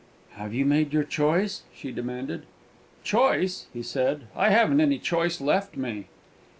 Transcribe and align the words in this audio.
"Have 0.31 0.51
you 0.51 0.65
made 0.65 0.93
your 0.93 1.03
choice?" 1.03 1.61
she 1.71 1.91
demanded. 1.91 2.47
"Choice!" 3.03 3.67
he 3.71 3.83
said. 3.83 4.21
"I 4.35 4.49
haven't 4.49 4.81
any 4.81 4.97
choice 4.97 5.39
left 5.39 5.77
me!" 5.77 6.07